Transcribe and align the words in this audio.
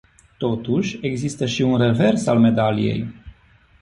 Totuși, 0.37 0.97
există 1.01 1.45
și 1.45 1.61
un 1.61 1.77
revers 1.77 2.27
al 2.27 2.39
medaliei. 2.39 3.07